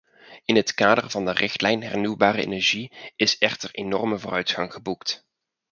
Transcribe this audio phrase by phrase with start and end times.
[0.45, 5.25] In het kader van de richtlijn hernieuwbare energie is echter enorme vooruitgang geboekt.